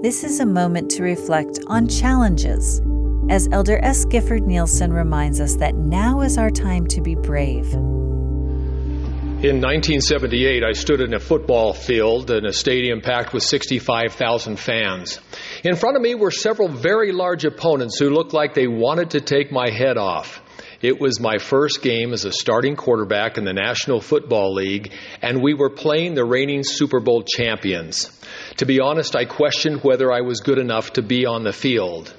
[0.00, 2.80] This is a moment to reflect on challenges,
[3.28, 4.04] as Elder S.
[4.04, 7.74] Gifford Nielsen reminds us that now is our time to be brave.
[9.42, 15.18] In 1978, I stood in a football field in a stadium packed with 65,000 fans.
[15.64, 19.20] In front of me were several very large opponents who looked like they wanted to
[19.20, 20.40] take my head off.
[20.80, 25.42] It was my first game as a starting quarterback in the National Football League, and
[25.42, 28.12] we were playing the reigning Super Bowl champions.
[28.58, 32.14] To be honest, I questioned whether I was good enough to be on the field.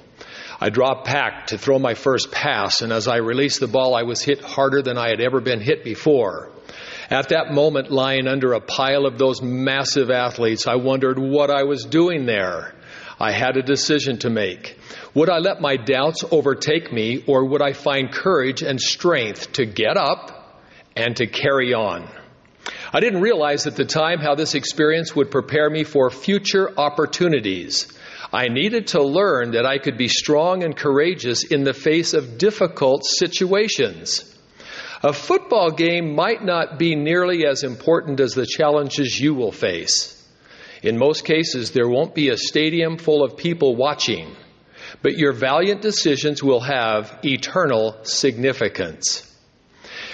[0.60, 4.02] I dropped back to throw my first pass, and as I released the ball, I
[4.02, 6.50] was hit harder than I had ever been hit before.
[7.08, 11.62] At that moment, lying under a pile of those massive athletes, I wondered what I
[11.62, 12.74] was doing there.
[13.20, 14.78] I had a decision to make.
[15.14, 19.66] Would I let my doubts overtake me, or would I find courage and strength to
[19.66, 20.62] get up
[20.96, 22.08] and to carry on?
[22.92, 27.92] I didn't realize at the time how this experience would prepare me for future opportunities.
[28.32, 32.38] I needed to learn that I could be strong and courageous in the face of
[32.38, 34.24] difficult situations.
[35.02, 40.19] A football game might not be nearly as important as the challenges you will face.
[40.82, 44.34] In most cases, there won't be a stadium full of people watching
[45.02, 49.26] but your valiant decisions will have eternal significance.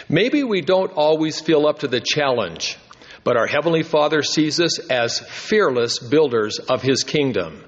[0.09, 2.79] Maybe we don't always feel up to the challenge,
[3.25, 7.65] but our Heavenly Father sees us as fearless builders of His kingdom.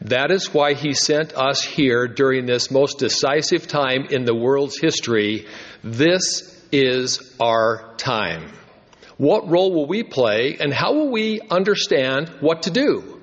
[0.00, 4.78] That is why He sent us here during this most decisive time in the world's
[4.78, 5.46] history.
[5.82, 8.50] This is our time.
[9.16, 13.20] What role will we play, and how will we understand what to do?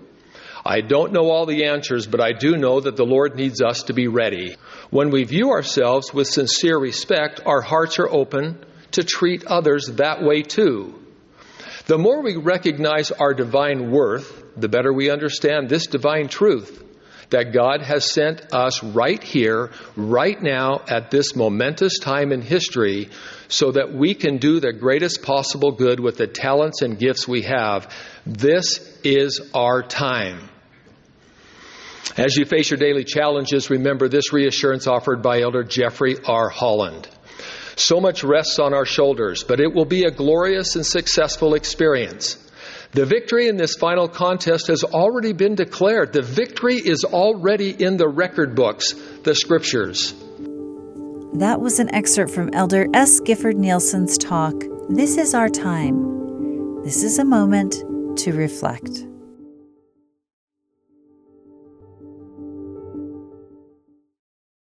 [0.64, 3.84] I don't know all the answers, but I do know that the Lord needs us
[3.84, 4.56] to be ready.
[4.90, 10.22] When we view ourselves with sincere respect, our hearts are open to treat others that
[10.22, 10.96] way too.
[11.88, 16.84] The more we recognize our divine worth, the better we understand this divine truth
[17.32, 23.10] that God has sent us right here, right now, at this momentous time in history,
[23.48, 27.42] so that we can do the greatest possible good with the talents and gifts we
[27.42, 27.94] have.
[28.26, 30.50] This is our time.
[32.18, 36.50] As you face your daily challenges, remember this reassurance offered by Elder Jeffrey R.
[36.50, 37.08] Holland.
[37.78, 42.38] So much rests on our shoulders, but it will be a glorious and successful experience.
[42.94, 46.12] The victory in this final contest has already been declared.
[46.12, 48.94] The victory is already in the record books,
[49.24, 50.14] the scriptures.
[51.36, 53.22] That was an excerpt from Elder S.
[53.22, 54.54] Gifford Nielsen's talk,
[54.90, 56.84] This is Our Time.
[56.84, 57.76] This is a moment
[58.18, 59.06] to reflect.